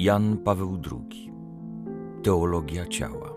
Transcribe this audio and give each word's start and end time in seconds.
Jan 0.00 0.38
Paweł 0.38 0.78
II 0.92 1.32
Teologia 2.22 2.86
ciała 2.86 3.34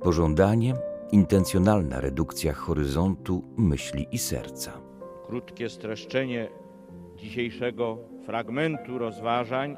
Pożądanie 0.00 0.74
intencjonalna 1.12 2.00
redukcja 2.00 2.52
horyzontu 2.52 3.42
myśli 3.56 4.06
i 4.12 4.18
serca. 4.18 4.80
Krótkie 5.26 5.68
streszczenie 5.68 6.48
dzisiejszego 7.16 7.98
fragmentu 8.26 8.98
rozważań. 8.98 9.76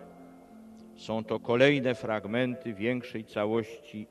Są 0.97 1.25
to 1.25 1.41
kolejne 1.41 1.95
fragmenty 1.95 2.75
większej 2.75 3.25
całości 3.25 4.07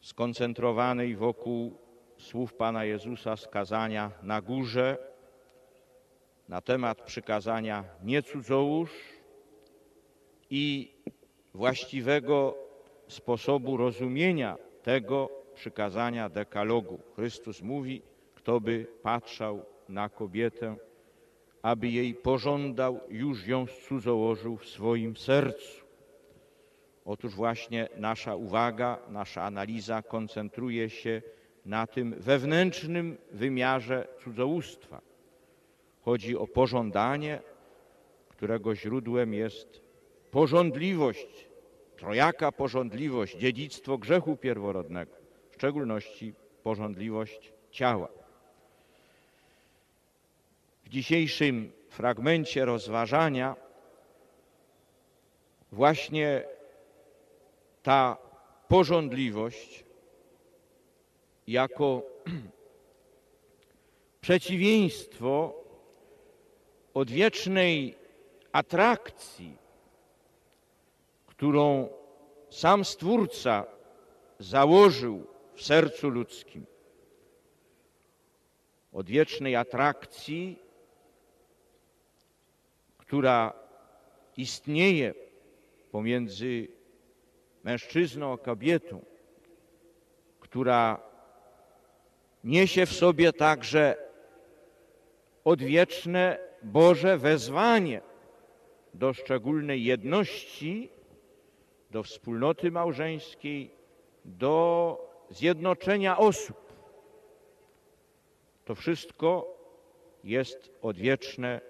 skoncentrowanej 0.00 1.16
wokół 1.16 1.78
słów 2.18 2.54
Pana 2.54 2.84
Jezusa 2.84 3.36
z 3.36 3.48
kazania 3.48 4.10
na 4.22 4.40
górze 4.42 5.15
na 6.48 6.60
temat 6.60 7.02
przykazania 7.02 7.84
nie 8.02 8.22
cudzołóż 8.22 8.90
i 10.50 10.94
właściwego 11.54 12.54
sposobu 13.08 13.76
rozumienia 13.76 14.56
tego 14.82 15.30
przykazania 15.54 16.28
dekalogu. 16.28 17.00
Chrystus 17.16 17.62
mówi, 17.62 18.02
kto 18.34 18.60
by 18.60 18.86
patrzał 19.02 19.64
na 19.88 20.08
kobietę, 20.08 20.76
aby 21.62 21.88
jej 21.88 22.14
pożądał, 22.14 23.00
już 23.08 23.46
ją 23.46 23.66
cudzołożył 23.66 24.56
w 24.56 24.66
swoim 24.66 25.16
sercu. 25.16 25.86
Otóż 27.04 27.34
właśnie 27.34 27.88
nasza 27.96 28.36
uwaga, 28.36 28.98
nasza 29.08 29.42
analiza 29.42 30.02
koncentruje 30.02 30.90
się 30.90 31.22
na 31.64 31.86
tym 31.86 32.14
wewnętrznym 32.18 33.16
wymiarze 33.32 34.08
cudzołóstwa. 34.24 35.00
Chodzi 36.06 36.36
o 36.36 36.46
pożądanie, 36.46 37.40
którego 38.28 38.74
źródłem 38.74 39.34
jest 39.34 39.80
pożądliwość, 40.30 41.48
trojaka 41.96 42.52
pożądliwość, 42.52 43.36
dziedzictwo 43.36 43.98
grzechu 43.98 44.36
pierworodnego, 44.36 45.12
w 45.50 45.54
szczególności 45.54 46.34
pożądliwość 46.62 47.52
ciała. 47.70 48.08
W 50.84 50.88
dzisiejszym 50.88 51.72
fragmencie 51.88 52.64
rozważania 52.64 53.56
właśnie 55.72 56.44
ta 57.82 58.16
pożądliwość 58.68 59.84
jako 61.46 62.02
przeciwieństwo 64.20 65.65
odwiecznej 66.96 67.94
atrakcji, 68.52 69.56
którą 71.26 71.88
sam 72.50 72.84
Stwórca 72.84 73.64
założył 74.38 75.26
w 75.54 75.62
sercu 75.62 76.08
ludzkim, 76.08 76.66
odwiecznej 78.92 79.56
atrakcji, 79.56 80.58
która 82.98 83.52
istnieje 84.36 85.14
pomiędzy 85.90 86.68
mężczyzną 87.64 88.32
a 88.32 88.38
kobietą, 88.38 89.04
która 90.40 91.00
niesie 92.44 92.86
w 92.86 92.92
sobie 92.92 93.32
także 93.32 93.96
odwieczne 95.44 96.45
Boże 96.62 97.18
wezwanie 97.18 98.00
do 98.94 99.12
szczególnej 99.12 99.84
jedności, 99.84 100.90
do 101.90 102.02
wspólnoty 102.02 102.70
małżeńskiej, 102.70 103.70
do 104.24 104.98
zjednoczenia 105.30 106.18
osób. 106.18 106.56
To 108.64 108.74
wszystko 108.74 109.56
jest 110.24 110.70
odwieczne 110.82 111.60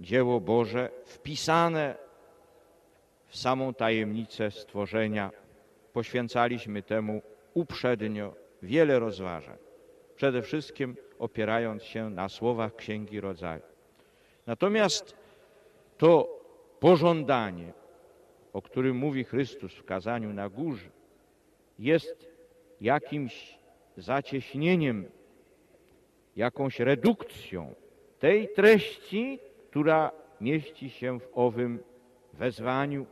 dzieło 0.00 0.40
Boże, 0.40 0.90
wpisane 1.04 1.96
w 3.26 3.36
samą 3.36 3.74
tajemnicę 3.74 4.50
stworzenia. 4.50 5.30
Poświęcaliśmy 5.92 6.82
temu 6.82 7.22
uprzednio 7.54 8.34
wiele 8.62 8.98
rozważań, 8.98 9.58
przede 10.16 10.42
wszystkim 10.42 10.96
opierając 11.18 11.82
się 11.82 12.10
na 12.10 12.28
słowach 12.28 12.76
Księgi 12.76 13.20
Rodzaju. 13.20 13.69
Natomiast 14.46 15.16
to 15.98 16.40
pożądanie, 16.80 17.72
o 18.52 18.62
którym 18.62 18.96
mówi 18.96 19.24
Chrystus 19.24 19.74
w 19.74 19.84
kazaniu 19.84 20.32
na 20.32 20.48
górze, 20.48 20.90
jest 21.78 22.28
jakimś 22.80 23.58
zacieśnieniem, 23.96 25.04
jakąś 26.36 26.80
redukcją 26.80 27.74
tej 28.18 28.48
treści, 28.48 29.38
która 29.70 30.12
mieści 30.40 30.90
się 30.90 31.20
w 31.20 31.28
owym 31.34 31.78
wezwaniu, 32.32 33.06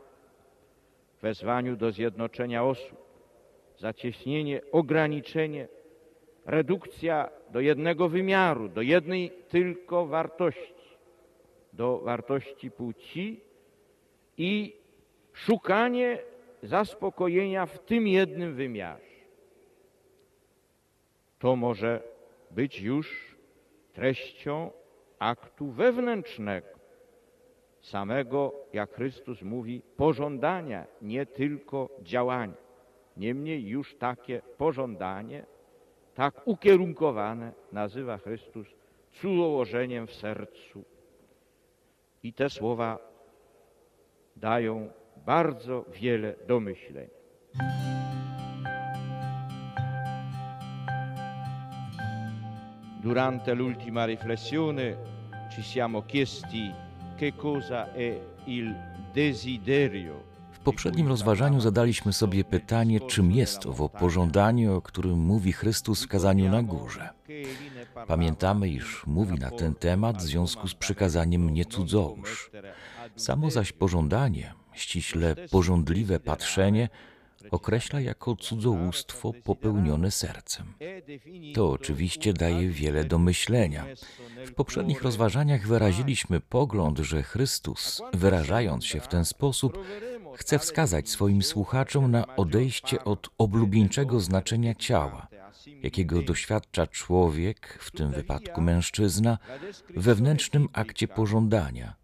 wezwaniu 1.21 1.75
do 1.75 1.91
zjednoczenia 1.91 2.63
osób. 2.63 3.09
Zacieśnienie, 3.77 4.61
ograniczenie, 4.71 5.67
redukcja 6.45 7.29
do 7.51 7.59
jednego 7.59 8.09
wymiaru, 8.09 8.69
do 8.69 8.81
jednej 8.81 9.31
tylko 9.49 10.05
wartości 10.05 10.78
do 11.79 11.99
wartości 11.99 12.71
płci 12.71 13.41
i 14.37 14.75
szukanie 15.33 16.19
zaspokojenia 16.63 17.65
w 17.65 17.79
tym 17.79 18.07
jednym 18.07 18.55
wymiarze. 18.55 19.19
To 21.39 21.55
może 21.55 22.03
być 22.51 22.81
już 22.81 23.35
treścią 23.93 24.71
aktu 25.19 25.71
wewnętrznego, 25.71 26.67
samego, 27.81 28.53
jak 28.73 28.93
Chrystus 28.93 29.41
mówi, 29.41 29.81
pożądania, 29.97 30.85
nie 31.01 31.25
tylko 31.25 31.89
działania. 32.01 32.57
Niemniej 33.17 33.67
już 33.67 33.95
takie 33.95 34.41
pożądanie, 34.57 35.45
tak 36.15 36.47
ukierunkowane, 36.47 37.53
nazywa 37.71 38.17
Chrystus 38.17 38.67
cudzołożeniem 39.11 40.07
w 40.07 40.13
sercu 40.13 40.83
i 42.23 42.33
te 42.33 42.49
słowa 42.49 42.99
dają 44.35 44.89
bardzo 45.25 45.85
wiele 45.93 46.35
do 46.47 46.59
myślenia. 46.59 47.19
Durante 53.01 53.53
l'ultima 53.55 54.05
riflessione 54.05 54.97
ci 55.49 55.63
siamo 55.63 56.03
chiesti 56.03 56.71
che 57.15 57.33
cosa 57.35 57.93
è 57.93 58.19
il 58.45 58.75
desiderio 59.13 60.23
w 60.59 60.63
poprzednim 60.63 61.07
rozważaniu 61.07 61.61
zadaliśmy 61.61 62.13
sobie 62.13 62.43
pytanie, 62.43 62.99
czym 62.99 63.31
jest 63.31 63.65
owo 63.65 63.89
pożądanie, 63.89 64.71
o 64.71 64.81
którym 64.81 65.19
mówi 65.19 65.51
Chrystus 65.51 66.03
w 66.03 66.07
kazaniu 66.07 66.49
na 66.49 66.63
górze. 66.63 67.09
Pamiętamy, 68.07 68.69
iż 68.69 69.03
mówi 69.07 69.39
na 69.39 69.51
ten 69.51 69.75
temat 69.75 70.17
w 70.17 70.21
związku 70.21 70.67
z 70.67 70.73
przykazaniem 70.73 71.49
nie 71.49 71.65
cudzołóż. 71.65 72.51
Samo 73.15 73.51
zaś 73.51 73.71
pożądanie, 73.71 74.53
ściśle 74.73 75.35
pożądliwe 75.51 76.19
patrzenie, 76.19 76.89
określa 77.51 78.01
jako 78.01 78.35
cudzołóstwo 78.35 79.33
popełnione 79.43 80.11
sercem. 80.11 80.73
To 81.53 81.71
oczywiście 81.71 82.33
daje 82.33 82.69
wiele 82.69 83.03
do 83.03 83.19
myślenia. 83.19 83.85
W 84.45 84.53
poprzednich 84.53 85.01
rozważaniach 85.01 85.67
wyraziliśmy 85.67 86.39
pogląd, 86.39 86.99
że 86.99 87.23
Chrystus, 87.23 88.01
wyrażając 88.13 88.85
się 88.85 88.99
w 88.99 89.07
ten 89.07 89.25
sposób, 89.25 89.79
chce 90.35 90.59
wskazać 90.59 91.09
swoim 91.09 91.43
słuchaczom 91.43 92.11
na 92.11 92.35
odejście 92.35 93.03
od 93.03 93.29
oblubieńczego 93.37 94.19
znaczenia 94.19 94.75
ciała, 94.75 95.27
jakiego 95.83 96.21
doświadcza 96.21 96.87
człowiek, 96.87 97.77
w 97.81 97.91
tym 97.91 98.11
wypadku 98.11 98.61
mężczyzna, 98.61 99.37
wewnętrznym 99.95 100.67
akcie 100.73 101.07
pożądania, 101.07 101.95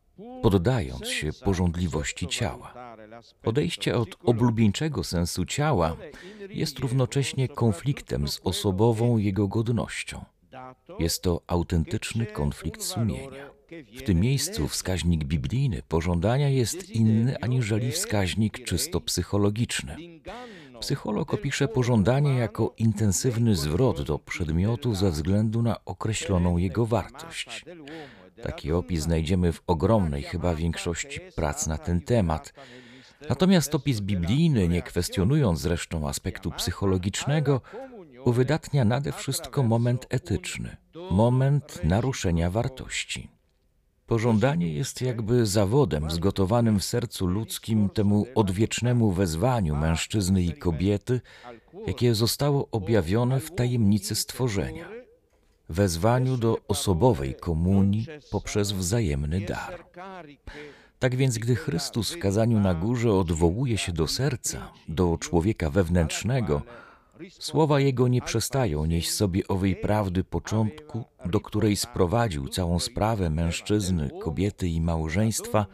poddając 0.42 1.08
się 1.08 1.34
pożądliwości 1.34 2.28
ciała. 2.28 2.96
Odejście 3.44 3.98
od 3.98 4.18
oblubieńczego 4.24 5.04
sensu 5.04 5.46
ciała 5.46 5.98
jest 6.50 6.80
równocześnie 6.80 7.48
konfliktem 7.48 8.28
z 8.28 8.42
osobową 8.44 9.18
jego 9.18 9.48
godnością. 9.48 10.26
Jest 11.00 11.22
to 11.22 11.42
autentyczny 11.48 12.26
konflikt 12.26 12.84
sumienia. 12.84 13.55
W 13.98 14.02
tym 14.02 14.20
miejscu 14.20 14.68
wskaźnik 14.68 15.24
biblijny 15.24 15.82
pożądania 15.88 16.50
jest 16.50 16.90
inny 16.90 17.40
aniżeli 17.42 17.92
wskaźnik 17.92 18.64
czysto 18.64 19.02
psychologiczny. 19.02 19.98
Psycholog 20.80 21.34
opisze 21.34 21.68
pożądanie 21.68 22.34
jako 22.36 22.74
intensywny 22.78 23.56
zwrot 23.56 24.02
do 24.02 24.20
przedmiotu 24.20 24.96
ze 24.96 25.12
względu 25.12 25.62
na 25.62 25.86
określoną 25.86 26.58
jego 26.58 26.86
wartość. 26.86 27.66
Taki 28.44 28.72
opis 28.72 29.02
znajdziemy 29.02 29.54
w 29.54 29.62
ogromnej 29.68 30.24
chyba 30.24 30.56
większości 30.56 31.20
prac 31.36 31.68
na 31.68 31.78
ten 31.78 32.02
temat. 32.02 32.54
Natomiast 33.30 33.76
opis 33.76 34.00
biblijny, 34.00 34.68
nie 34.68 34.82
kwestionując 34.82 35.60
zresztą 35.60 36.10
aspektu 36.10 36.52
psychologicznego, 36.52 37.62
uwydatnia 38.26 38.86
nade 38.86 39.12
wszystko 39.12 39.64
moment 39.64 40.06
etyczny, 40.10 40.78
moment 41.12 41.80
naruszenia 41.84 42.50
wartości. 42.50 43.35
Pożądanie 44.06 44.74
jest 44.74 45.02
jakby 45.02 45.46
zawodem 45.46 46.12
zgotowanym 46.12 46.80
w 46.80 46.84
sercu 46.86 47.28
ludzkim 47.28 47.90
temu 47.90 48.26
odwiecznemu 48.36 49.12
wezwaniu 49.12 49.76
mężczyzny 49.76 50.44
i 50.44 50.54
kobiety, 50.54 51.22
jakie 51.88 52.16
zostało 52.16 52.68
objawione 52.72 53.40
w 53.40 53.56
tajemnicy 53.56 54.16
stworzenia 54.16 54.96
wezwaniu 55.70 56.38
do 56.38 56.58
osobowej 56.68 57.36
komunii 57.36 58.08
poprzez 58.32 58.72
wzajemny 58.72 59.42
dar. 59.42 59.86
Tak 61.00 61.16
więc, 61.16 61.38
gdy 61.38 61.56
Chrystus 61.56 62.12
w 62.14 62.20
kazaniu 62.20 62.60
na 62.60 62.74
górze 62.74 63.14
odwołuje 63.14 63.78
się 63.78 63.92
do 63.92 64.08
serca, 64.08 64.72
do 64.88 65.18
człowieka 65.18 65.70
wewnętrznego, 65.70 66.62
słowa 67.30 67.80
Jego 67.80 68.08
nie 68.08 68.22
przestają 68.22 68.86
nieść 68.86 69.12
sobie 69.12 69.48
owej 69.48 69.76
prawdy 69.76 70.24
początku, 70.24 71.04
do 71.26 71.40
której 71.40 71.76
sprowadził 71.76 72.48
całą 72.48 72.80
sprawę 72.80 73.30
mężczyzny, 73.30 74.10
kobiety 74.22 74.68
i 74.68 74.82
małżeństwa 74.82 75.66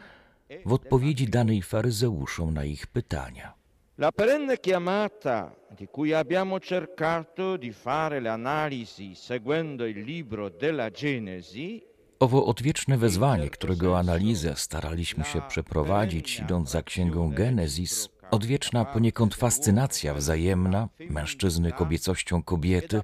w 0.66 0.72
odpowiedzi 0.72 1.26
danej 1.28 1.62
faryzeuszom 1.62 2.54
na 2.54 2.64
ich 2.64 2.86
pytania. 2.86 3.54
La 3.98 4.12
perenne 4.12 4.56
chiamata 4.56 5.54
di 5.78 5.86
cui 5.86 6.14
abbiamo 6.14 6.58
cercato 6.60 7.58
di 7.58 7.72
fare 7.72 8.20
le 8.20 8.30
analisi 8.30 9.14
seguendo 9.14 9.86
il 9.86 10.04
libro 10.04 10.50
della 10.50 10.90
Genesi 10.90 11.82
Owo 12.22 12.46
odwieczne 12.46 12.98
wezwanie, 12.98 13.50
którego 13.50 13.98
analizę 13.98 14.56
staraliśmy 14.56 15.24
się 15.24 15.40
przeprowadzić, 15.48 16.38
idąc 16.38 16.70
za 16.70 16.82
księgą 16.82 17.30
Genezis, 17.30 18.08
odwieczna 18.32 18.84
poniekąd 18.84 19.34
fascynacja 19.34 20.14
wzajemna 20.14 20.88
mężczyzny 21.10 21.72
kobiecością 21.72 22.42
kobiety, 22.42 23.02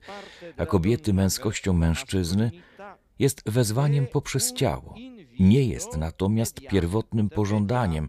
a 0.56 0.66
kobiety 0.66 1.12
męskością 1.14 1.72
mężczyzny, 1.72 2.50
jest 3.19 3.42
wezwaniem 3.50 4.06
poprzez 4.06 4.52
ciało. 4.52 4.94
Nie 5.40 5.64
jest 5.64 5.96
natomiast 5.96 6.60
pierwotnym 6.60 7.28
pożądaniem, 7.28 8.08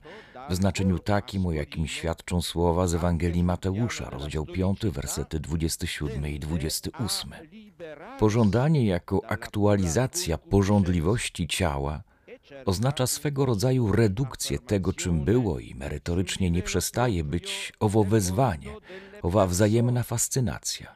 w 0.49 0.55
znaczeniu 0.55 0.99
takim, 0.99 1.45
o 1.45 1.51
jakim 1.51 1.87
świadczą 1.87 2.41
słowa 2.41 2.87
z 2.87 2.95
Ewangelii 2.95 3.43
Mateusza, 3.43 4.09
rozdział 4.09 4.45
5, 4.45 4.79
wersety 4.81 5.39
27 5.39 6.27
i 6.27 6.39
28. 6.39 7.33
Pożądanie 8.19 8.85
jako 8.85 9.21
aktualizacja 9.25 10.37
porządliwości 10.37 11.47
ciała 11.47 12.03
oznacza 12.65 13.07
swego 13.07 13.45
rodzaju 13.45 13.91
redukcję 13.91 14.59
tego, 14.59 14.93
czym 14.93 15.25
było 15.25 15.59
i 15.59 15.75
merytorycznie 15.75 16.51
nie 16.51 16.63
przestaje 16.63 17.23
być 17.23 17.73
owo 17.79 18.03
wezwanie, 18.03 18.75
owa 19.21 19.47
wzajemna 19.47 20.03
fascynacja. 20.03 20.95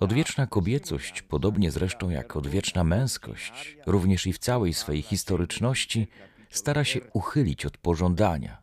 Odwieczna 0.00 0.46
kobiecość, 0.46 1.22
podobnie 1.22 1.70
zresztą 1.70 2.10
jak 2.10 2.36
odwieczna 2.36 2.84
męskość, 2.84 3.78
również 3.86 4.26
i 4.26 4.32
w 4.32 4.38
całej 4.38 4.74
swej 4.74 5.02
historyczności, 5.02 6.08
stara 6.50 6.84
się 6.84 7.00
uchylić 7.12 7.66
od 7.66 7.78
pożądania 7.78 8.62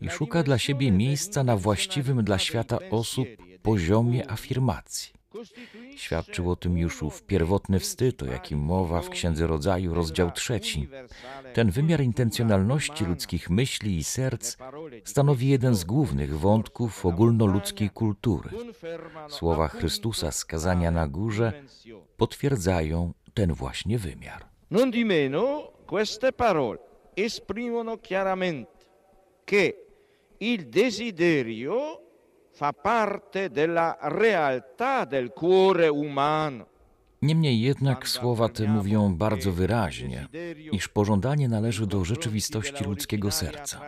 i 0.00 0.10
szuka 0.10 0.42
dla 0.42 0.58
siebie 0.58 0.92
miejsca 0.92 1.44
na 1.44 1.56
właściwym 1.56 2.24
dla 2.24 2.38
świata 2.38 2.78
osób 2.90 3.28
poziomie 3.62 4.30
afirmacji. 4.30 5.21
Świadczył 5.96 6.50
o 6.50 6.56
tym 6.56 6.78
już 6.78 7.02
ów 7.02 7.22
pierwotny 7.22 7.80
wstyd, 7.80 8.22
o 8.22 8.26
jakim 8.26 8.58
mowa 8.58 9.00
w 9.00 9.10
Księdze 9.10 9.46
Rodzaju, 9.46 9.94
rozdział 9.94 10.30
trzeci. 10.30 10.88
Ten 11.54 11.70
wymiar 11.70 12.00
intencjonalności 12.00 13.04
ludzkich 13.04 13.50
myśli 13.50 13.96
i 13.96 14.04
serc 14.04 14.56
stanowi 15.04 15.48
jeden 15.48 15.74
z 15.74 15.84
głównych 15.84 16.38
wątków 16.38 17.06
ogólnoludzkiej 17.06 17.90
kultury. 17.90 18.50
Słowa 19.28 19.68
Chrystusa 19.68 20.32
z 20.32 20.44
kazania 20.44 20.90
na 20.90 21.08
górze 21.08 21.52
potwierdzają 22.16 23.12
ten 23.34 23.52
właśnie 23.52 23.98
wymiar. 23.98 24.44
Non 24.70 24.90
di 24.90 25.04
meno, 25.04 25.72
queste 25.86 26.32
parole 26.32 26.78
esprimono 27.16 27.98
chiaramente 27.98 28.86
che 29.44 29.74
il 30.40 30.70
desiderio 30.70 32.00
fa 32.52 32.72
parte 32.72 33.50
della 33.50 33.96
realtà 34.00 35.04
del 35.06 35.32
cuore 35.32 35.88
umano. 35.88 36.66
Niemniej 37.22 37.60
jednak 37.60 38.08
słowa 38.08 38.48
te 38.48 38.68
mówią 38.68 39.14
bardzo 39.14 39.52
wyraźnie, 39.52 40.28
iż 40.72 40.88
pożądanie 40.88 41.48
należy 41.48 41.86
do 41.86 42.04
rzeczywistości 42.04 42.84
ludzkiego 42.84 43.30
serca. 43.30 43.80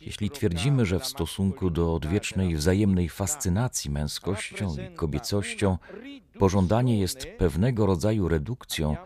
Jeśli 0.00 0.30
twierdzimy, 0.30 0.86
że 0.86 0.98
w 0.98 1.06
stosunku 1.06 1.70
do 1.70 1.94
odwiecznej 1.94 2.56
wzajemnej 2.56 3.08
fascynacji 3.08 3.90
męskością 3.90 4.76
i 4.76 4.94
kobiecością 4.94 5.78
pożądanie 6.38 6.98
jest 6.98 7.26
pewnego 7.38 7.86
rodzaju 7.86 8.28
redukcją, 8.28 8.96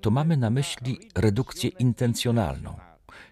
to 0.00 0.10
mamy 0.10 0.36
na 0.36 0.50
myśli 0.50 0.98
redukcję 1.14 1.70
intencjonalną, 1.70 2.76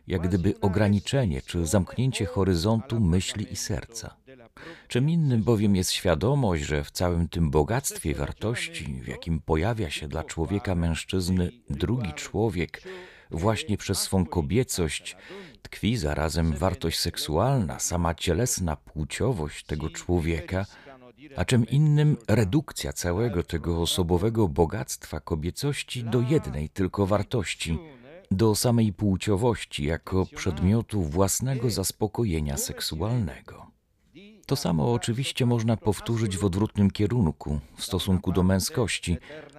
jak 0.06 0.22
gdyby 0.22 0.54
ograniczenie 0.60 1.42
czy 1.42 1.66
zamknięcie 1.66 2.26
horyzontu 2.26 3.00
myśli 3.00 3.52
i 3.52 3.56
serca. 3.56 4.16
Czym 4.88 5.10
innym 5.10 5.42
bowiem 5.42 5.76
jest 5.76 5.92
świadomość, 5.92 6.62
że 6.64 6.84
w 6.84 6.90
całym 6.90 7.28
tym 7.28 7.50
bogactwie 7.50 8.14
wartości, 8.14 9.00
w 9.02 9.08
jakim 9.08 9.40
pojawia 9.40 9.90
się 9.90 10.08
dla 10.08 10.24
człowieka 10.24 10.74
mężczyzny 10.74 11.50
drugi 11.70 12.12
człowiek, 12.12 12.82
właśnie 13.30 13.76
przez 13.76 13.98
swą 13.98 14.26
kobiecość 14.26 15.16
tkwi 15.62 15.96
zarazem 15.96 16.52
wartość 16.52 16.98
seksualna, 16.98 17.78
sama 17.78 18.14
cielesna 18.14 18.76
płciowość 18.76 19.64
tego 19.64 19.90
człowieka, 19.90 20.66
a 21.36 21.44
czym 21.44 21.66
innym 21.66 22.16
redukcja 22.28 22.92
całego 22.92 23.42
tego 23.42 23.82
osobowego 23.82 24.48
bogactwa 24.48 25.20
kobiecości 25.20 26.04
do 26.04 26.20
jednej 26.20 26.68
tylko 26.68 27.06
wartości, 27.06 27.78
do 28.30 28.54
samej 28.54 28.92
płciowości 28.92 29.84
jako 29.84 30.26
przedmiotu 30.36 31.02
własnego 31.02 31.70
zaspokojenia 31.70 32.56
seksualnego. 32.56 33.75
To 34.46 34.56
samo 34.56 34.92
oczywiście 34.92 35.46
można 35.46 35.76
powtórzyć 35.76 36.36
w 36.36 36.44
odwrotnym 36.44 36.90
kierunku, 36.90 37.60
w 37.76 37.84
stosunku 37.84 38.32
do 38.32 38.42
męskości, 38.42 39.16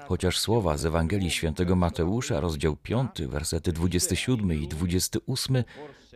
chociaż 0.08 0.40
słowa 0.40 0.78
z 0.78 0.86
Ewangelii 0.86 1.32
Świętego 1.32 1.76
Mateusza, 1.76 2.40
rozdział 2.40 2.76
5, 2.76 3.10
wersety 3.22 3.74
27 3.74 4.54
i 4.54 4.68
28 4.68 5.64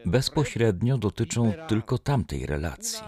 bezpośrednio 0.06 0.98
dotyczą 0.98 1.54
tylko 1.68 1.98
tamtej 1.98 2.46
relacji. 2.46 3.04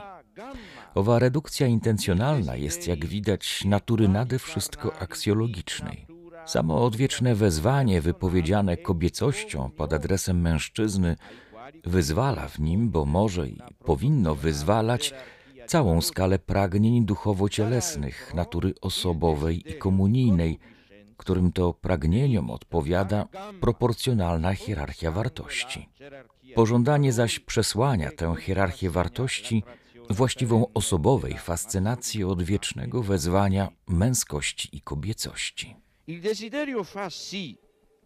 Owa 0.95 1.19
redukcja 1.19 1.67
intencjonalna 1.67 2.55
jest, 2.55 2.87
jak 2.87 3.05
widać, 3.05 3.65
natury 3.65 4.07
nade 4.07 4.39
wszystko 4.39 4.99
aksjologicznej. 4.99 6.07
Samo 6.45 6.85
odwieczne 6.85 7.35
wezwanie 7.35 8.01
wypowiedziane 8.01 8.77
kobiecością 8.77 9.71
pod 9.71 9.93
adresem 9.93 10.41
mężczyzny 10.41 11.15
wyzwala 11.83 12.47
w 12.47 12.59
nim, 12.59 12.89
bo 12.89 13.05
może 13.05 13.47
i 13.47 13.57
powinno 13.85 14.35
wyzwalać 14.35 15.13
całą 15.67 16.01
skalę 16.01 16.39
pragnień 16.39 17.05
duchowo-cielesnych 17.05 18.33
natury 18.33 18.73
osobowej 18.81 19.71
i 19.71 19.73
komunijnej, 19.73 20.59
którym 21.17 21.51
to 21.51 21.73
pragnieniom 21.73 22.51
odpowiada 22.51 23.27
proporcjonalna 23.61 24.53
hierarchia 24.53 25.11
wartości. 25.11 25.89
Pożądanie 26.55 27.13
zaś 27.13 27.39
przesłania 27.39 28.11
tę 28.11 28.35
hierarchię 28.39 28.89
wartości 28.89 29.63
właściwą 30.09 30.65
osobowej 30.73 31.37
fascynacji 31.37 32.23
odwiecznego 32.23 33.03
wezwania 33.03 33.69
męskości 33.87 34.77
i 34.77 34.81
kobiecości. 34.81 35.75
Il 36.07 36.21
desiderio 36.21 36.83
fa 36.83 37.09
sì 37.09 37.57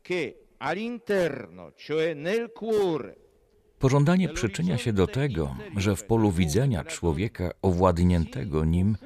che 0.03 0.33
all'interno, 0.59 1.71
cioè 1.75 2.13
nel 2.15 2.51
cuore, 2.51 3.15
Pożądanie 3.79 4.29
przyczynia 4.29 4.77
się 4.77 4.93
do 4.93 5.07
tego, 5.07 5.55
że 5.75 5.95
w 5.95 6.03
polu 6.03 6.31
widzenia 6.31 6.83
człowieka 6.83 7.51
owładniętego 7.61 8.65
nim 8.65 8.97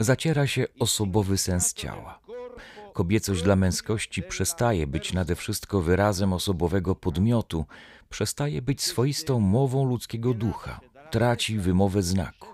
zaciera 0.00 0.46
się 0.46 0.66
osobowy 0.78 1.38
sens 1.38 1.74
ciała. 1.74 2.18
Kobiecość 2.92 3.42
dla 3.42 3.56
męskości 3.56 4.22
przestaje 4.22 4.86
być 4.86 5.12
nade 5.12 5.34
wszystko 5.34 5.80
wyrazem 5.80 6.32
osobowego 6.32 6.94
podmiotu, 6.94 7.64
przestaje 8.10 8.62
być 8.62 8.82
swoistą 8.82 9.40
mową 9.40 9.84
ludzkiego 9.84 10.34
ducha, 10.34 10.80
traci 11.10 11.58
wymowę 11.58 12.02
znaku, 12.02 12.48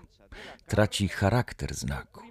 traci 0.67 1.07
charakter 1.07 1.75
znaku. 1.75 2.21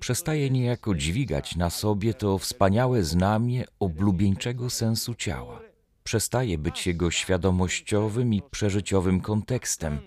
Przestaje 0.00 0.50
niejako 0.50 0.94
dźwigać 0.94 1.56
na 1.56 1.70
sobie 1.70 2.14
to 2.14 2.38
wspaniałe 2.38 3.04
znamie 3.04 3.64
oblubieńczego 3.80 4.70
sensu 4.70 5.14
ciała 5.14 5.69
przestaje 6.04 6.58
być 6.58 6.86
jego 6.86 7.10
świadomościowym 7.10 8.34
i 8.34 8.42
przeżyciowym 8.50 9.20
kontekstem. 9.20 9.98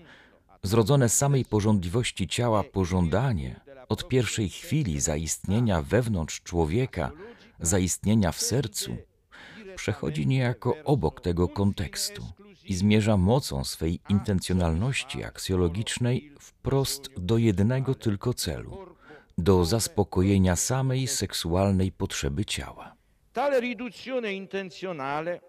Zrodzone 0.62 1.08
z 1.08 1.16
samej 1.16 1.44
porządliwości 1.44 2.28
ciała 2.28 2.62
pożądanie, 2.62 3.60
od 3.88 4.08
pierwszej 4.08 4.48
chwili 4.48 5.00
zaistnienia 5.00 5.82
wewnątrz 5.82 6.42
człowieka, 6.42 7.10
zaistnienia 7.60 8.32
w 8.32 8.40
sercu, 8.40 8.96
przechodzi 9.76 10.26
niejako 10.26 10.76
obok 10.84 11.20
tego 11.20 11.48
kontekstu 11.48 12.22
i 12.64 12.74
zmierza 12.74 13.16
mocą 13.16 13.64
swej 13.64 14.00
intencjonalności 14.08 15.24
aksjologicznej 15.24 16.32
wprost 16.40 17.10
do 17.16 17.38
jednego 17.38 17.94
tylko 17.94 18.34
celu 18.34 18.94
do 19.38 19.64
zaspokojenia 19.64 20.56
samej 20.56 21.06
seksualnej 21.06 21.92
potrzeby 21.92 22.44
ciała. 22.44 22.94
Tale 23.32 23.60
riduzione 23.60 24.34
intenzionale 24.34 25.40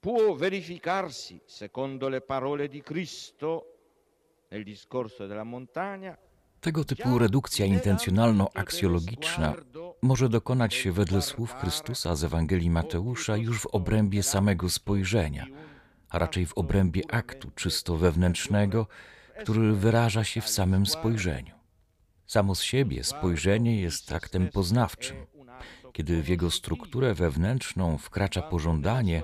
può 0.00 0.34
verificarsi, 0.34 1.40
secondo 1.44 2.08
le 2.08 2.20
parole 2.22 2.68
di 2.68 2.80
Cristo 2.82 3.76
nel 4.48 4.64
discorso 4.64 5.26
della 5.26 5.44
montagna, 5.44 6.16
Tego 6.60 6.84
typu 6.84 7.18
redukcja 7.18 7.66
intencjonalno-aksjologiczna 7.66 9.54
może 10.02 10.28
dokonać 10.28 10.74
się 10.74 10.92
wedle 10.92 11.22
słów 11.22 11.54
Chrystusa 11.54 12.16
z 12.16 12.24
Ewangelii 12.24 12.70
Mateusza 12.70 13.36
już 13.36 13.60
w 13.60 13.66
obrębie 13.66 14.22
samego 14.22 14.70
spojrzenia, 14.70 15.46
a 16.08 16.18
raczej 16.18 16.46
w 16.46 16.52
obrębie 16.58 17.02
aktu 17.10 17.50
czysto 17.54 17.96
wewnętrznego, 17.96 18.86
który 19.40 19.72
wyraża 19.72 20.24
się 20.24 20.40
w 20.40 20.48
samym 20.48 20.86
spojrzeniu. 20.86 21.54
Samo 22.26 22.54
z 22.54 22.62
siebie 22.62 23.04
spojrzenie 23.04 23.80
jest 23.80 24.12
aktem 24.12 24.48
poznawczym. 24.48 25.16
Kiedy 25.92 26.22
w 26.22 26.28
jego 26.28 26.50
strukturę 26.50 27.14
wewnętrzną 27.14 27.98
wkracza 27.98 28.42
pożądanie, 28.42 29.22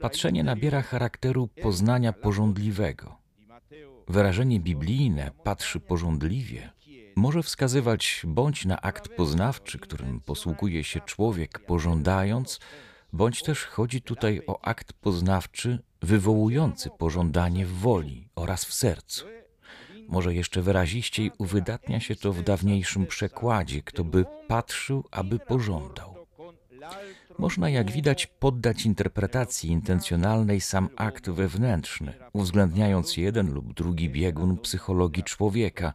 patrzenie 0.00 0.44
nabiera 0.44 0.82
charakteru 0.82 1.48
poznania 1.62 2.12
pożądliwego. 2.12 3.16
Wyrażenie 4.08 4.60
biblijne 4.60 5.30
patrzy 5.44 5.80
pożądliwie 5.80 6.70
może 7.16 7.42
wskazywać 7.42 8.22
bądź 8.24 8.64
na 8.64 8.80
akt 8.80 9.08
poznawczy, 9.08 9.78
którym 9.78 10.20
posługuje 10.20 10.84
się 10.84 11.00
człowiek 11.00 11.58
pożądając, 11.58 12.60
bądź 13.12 13.42
też 13.42 13.64
chodzi 13.64 14.02
tutaj 14.02 14.42
o 14.46 14.64
akt 14.64 14.92
poznawczy 14.92 15.78
wywołujący 16.02 16.90
pożądanie 16.90 17.66
w 17.66 17.72
woli 17.72 18.28
oraz 18.34 18.64
w 18.64 18.74
sercu. 18.74 19.26
Może 20.08 20.34
jeszcze 20.34 20.62
wyraziściej 20.62 21.30
uwydatnia 21.38 22.00
się 22.00 22.16
to 22.16 22.32
w 22.32 22.42
dawniejszym 22.42 23.06
przekładzie, 23.06 23.82
kto 23.82 24.04
by 24.04 24.24
patrzył, 24.48 25.04
aby 25.10 25.38
pożądał. 25.38 26.16
Można, 27.38 27.70
jak 27.70 27.90
widać, 27.90 28.26
poddać 28.26 28.86
interpretacji 28.86 29.70
intencjonalnej 29.70 30.60
sam 30.60 30.88
akt 30.96 31.30
wewnętrzny, 31.30 32.14
uwzględniając 32.32 33.16
jeden 33.16 33.52
lub 33.52 33.74
drugi 33.74 34.10
biegun 34.10 34.58
psychologii 34.58 35.22
człowieka, 35.22 35.92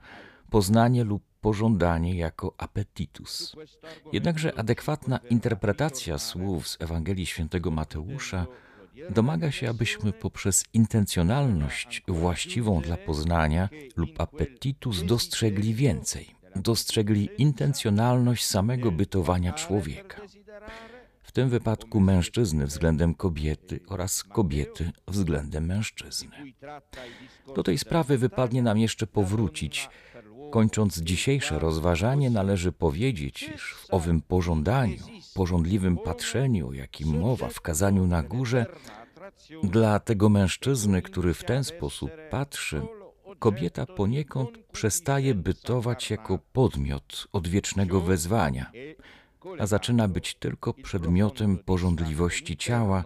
poznanie 0.50 1.04
lub 1.04 1.24
pożądanie 1.42 2.16
jako 2.16 2.54
appetitus. 2.58 3.56
Jednakże 4.14 4.60
adekwatna 4.60 5.20
interpretacja 5.30 6.18
słów 6.18 6.68
z 6.68 6.78
Ewangelii 6.82 7.26
Świętego 7.26 7.72
Mateusza 7.72 8.46
domaga 9.10 9.52
się, 9.52 9.70
abyśmy 9.70 10.14
poprzez 10.14 10.66
intencjonalność 10.74 12.04
właściwą 12.08 12.82
dla 12.82 12.98
poznania 12.98 13.70
lub 13.96 14.22
appetitus 14.22 15.04
dostrzegli 15.04 15.74
więcej. 15.74 16.36
Dostrzegli 16.56 17.30
intencjonalność 17.38 18.46
samego 18.46 18.92
bytowania 18.92 19.54
człowieka. 19.54 20.22
W 21.32 21.34
tym 21.34 21.50
wypadku 21.50 22.00
mężczyzny 22.00 22.68
względem 22.68 23.16
kobiety 23.16 23.80
oraz 23.88 24.24
kobiety 24.24 24.92
względem 25.08 25.66
mężczyzny. 25.66 26.32
Do 27.56 27.64
tej 27.64 27.78
sprawy 27.78 28.18
wypadnie 28.18 28.64
nam 28.64 28.78
jeszcze 28.78 29.08
powrócić. 29.08 29.90
Kończąc 30.52 30.98
dzisiejsze 30.98 31.60
rozważanie, 31.60 32.30
należy 32.30 32.72
powiedzieć, 32.72 33.50
iż 33.56 33.74
w 33.74 33.94
owym 33.94 34.22
pożądaniu, 34.22 35.04
pożądliwym 35.34 35.98
patrzeniu, 35.98 36.74
jakim 36.74 37.20
mowa 37.20 37.50
w 37.50 37.62
kazaniu 37.62 38.08
na 38.08 38.24
górze, 38.24 38.66
dla 39.64 40.00
tego 40.00 40.30
mężczyzny, 40.30 41.02
który 41.02 41.34
w 41.34 41.44
ten 41.44 41.64
sposób 41.64 42.12
patrzy, 42.30 42.82
kobieta 43.40 43.86
poniekąd 43.86 44.50
przestaje 44.72 45.36
bytować 45.36 46.10
jako 46.10 46.40
podmiot 46.54 47.28
odwiecznego 47.32 48.02
wezwania, 48.02 48.72
a 49.60 49.66
zaczyna 49.66 50.08
być 50.08 50.36
tylko 50.36 50.74
przedmiotem 50.74 51.58
pożądliwości 51.58 52.58
ciała, 52.58 53.04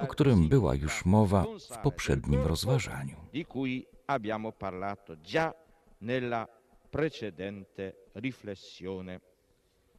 o 0.00 0.06
którym 0.06 0.48
była 0.48 0.74
już 0.74 1.04
mowa 1.04 1.44
w 1.70 1.78
poprzednim 1.78 2.40
rozważaniu. 2.40 3.16
abbiamo 4.06 4.52
parlato 4.52 5.16
già 5.16 5.52
nella 6.00 6.46
precedente 6.90 7.92
riflessione. 8.14 9.20